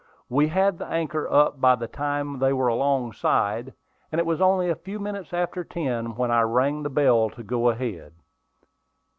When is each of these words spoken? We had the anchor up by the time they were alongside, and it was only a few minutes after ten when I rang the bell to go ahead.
We 0.29 0.47
had 0.47 0.79
the 0.79 0.87
anchor 0.87 1.29
up 1.31 1.61
by 1.61 1.75
the 1.75 1.87
time 1.87 2.39
they 2.39 2.53
were 2.53 2.69
alongside, 2.69 3.71
and 4.11 4.17
it 4.17 4.25
was 4.25 4.41
only 4.41 4.67
a 4.67 4.73
few 4.75 4.99
minutes 4.99 5.31
after 5.31 5.63
ten 5.63 6.15
when 6.15 6.31
I 6.31 6.41
rang 6.41 6.81
the 6.81 6.89
bell 6.89 7.29
to 7.29 7.43
go 7.43 7.69
ahead. 7.69 8.11